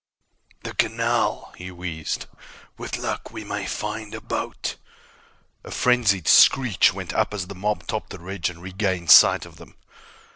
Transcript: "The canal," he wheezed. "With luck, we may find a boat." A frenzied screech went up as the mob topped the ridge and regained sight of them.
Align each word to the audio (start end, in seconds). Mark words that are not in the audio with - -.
"The 0.63 0.73
canal," 0.73 1.53
he 1.57 1.69
wheezed. 1.69 2.25
"With 2.75 2.97
luck, 2.97 3.29
we 3.29 3.43
may 3.43 3.67
find 3.67 4.15
a 4.15 4.19
boat." 4.19 4.77
A 5.63 5.69
frenzied 5.69 6.27
screech 6.27 6.91
went 6.91 7.13
up 7.13 7.35
as 7.35 7.45
the 7.45 7.53
mob 7.53 7.85
topped 7.85 8.09
the 8.09 8.17
ridge 8.17 8.49
and 8.49 8.63
regained 8.63 9.11
sight 9.11 9.45
of 9.45 9.57
them. 9.57 9.75